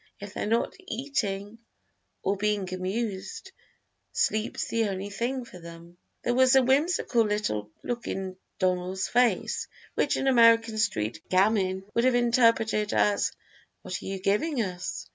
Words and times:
If 0.19 0.33
they're 0.33 0.47
not 0.47 0.75
eating 0.87 1.59
or 2.23 2.35
being 2.35 2.73
amused, 2.73 3.51
sleep's 4.13 4.67
the 4.67 4.85
only 4.89 5.11
thing 5.11 5.45
for 5.45 5.59
them." 5.59 5.95
There 6.23 6.33
was 6.33 6.55
a 6.55 6.63
whimsical 6.63 7.23
little 7.23 7.69
look 7.83 8.07
in 8.07 8.35
Donald's 8.57 9.07
face, 9.07 9.67
which 9.93 10.15
an 10.17 10.25
American 10.25 10.79
street 10.79 11.21
gamin 11.29 11.83
would 11.93 12.05
have 12.05 12.15
interpreted 12.15 12.93
as 12.93 13.31
"what 13.83 14.01
are 14.01 14.05
you 14.07 14.17
giving 14.17 14.63
us?" 14.63 15.05